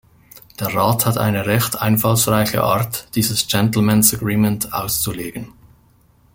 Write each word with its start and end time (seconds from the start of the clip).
Der 0.59 0.73
Rat 0.73 1.05
hat 1.05 1.19
eine 1.19 1.45
recht 1.45 1.79
einfallsreiche 1.79 2.63
Art, 2.63 3.09
dieses 3.13 3.45
Gentlemen' 3.47 3.99
s 3.99 4.15
Agreement 4.15 4.73
auszulegen. 4.73 5.53